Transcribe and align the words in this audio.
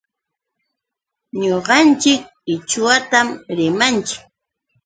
Ñuqanchik 1.43 2.21
qichwatam 2.45 3.27
rimanchik. 3.57 4.19